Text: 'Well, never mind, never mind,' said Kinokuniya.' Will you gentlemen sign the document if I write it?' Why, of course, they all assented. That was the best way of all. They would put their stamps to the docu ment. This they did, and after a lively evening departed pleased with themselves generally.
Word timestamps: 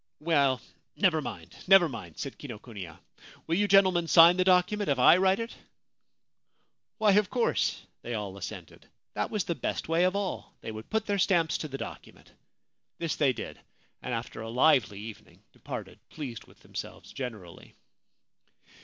'Well, 0.19 0.59
never 0.95 1.21
mind, 1.21 1.55
never 1.67 1.87
mind,' 1.87 2.17
said 2.17 2.39
Kinokuniya.' 2.39 2.97
Will 3.45 3.53
you 3.53 3.67
gentlemen 3.67 4.07
sign 4.07 4.35
the 4.35 4.43
document 4.43 4.89
if 4.89 4.97
I 4.97 5.17
write 5.17 5.37
it?' 5.39 5.53
Why, 6.97 7.11
of 7.11 7.29
course, 7.29 7.79
they 8.01 8.15
all 8.15 8.35
assented. 8.35 8.87
That 9.13 9.29
was 9.29 9.43
the 9.43 9.53
best 9.53 9.87
way 9.87 10.03
of 10.05 10.15
all. 10.15 10.55
They 10.61 10.71
would 10.71 10.89
put 10.89 11.05
their 11.05 11.19
stamps 11.19 11.55
to 11.59 11.67
the 11.67 11.77
docu 11.77 12.15
ment. 12.15 12.31
This 12.97 13.15
they 13.15 13.31
did, 13.31 13.59
and 14.01 14.11
after 14.11 14.41
a 14.41 14.49
lively 14.49 14.99
evening 14.99 15.43
departed 15.53 15.99
pleased 16.09 16.45
with 16.45 16.61
themselves 16.61 17.13
generally. 17.13 17.75